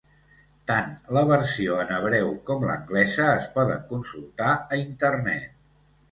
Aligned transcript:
Tant 0.69 0.87
la 1.17 1.21
versió 1.31 1.75
en 1.81 1.91
hebreu 1.97 2.31
com 2.47 2.65
l'anglesa 2.69 3.27
es 3.33 3.45
poden 3.57 3.83
consultar 3.91 4.49
a 4.55 4.79
internet. 4.81 5.53